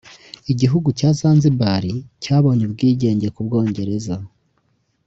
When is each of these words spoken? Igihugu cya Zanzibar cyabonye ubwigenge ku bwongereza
Igihugu 0.51 0.87
cya 0.99 1.09
Zanzibar 1.19 1.83
cyabonye 2.23 2.63
ubwigenge 2.65 3.27
ku 3.35 3.39
bwongereza 3.47 4.15